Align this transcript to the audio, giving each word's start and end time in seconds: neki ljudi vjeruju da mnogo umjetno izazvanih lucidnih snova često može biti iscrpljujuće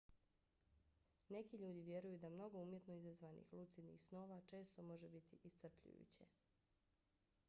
neki 1.31 1.57
ljudi 1.57 1.81
vjeruju 1.81 2.17
da 2.23 2.29
mnogo 2.35 2.57
umjetno 2.61 2.93
izazvanih 2.95 3.53
lucidnih 3.53 4.01
snova 4.01 4.41
često 4.41 4.81
može 4.81 5.09
biti 5.09 5.37
iscrpljujuće 5.43 6.25